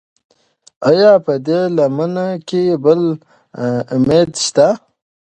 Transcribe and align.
ایا 0.89 1.11
په 1.25 1.33
دې 1.47 1.59
لمنه 1.77 2.27
کې 2.47 2.63
بل 2.83 3.01
امید 3.95 4.31
شته؟ 4.45 4.67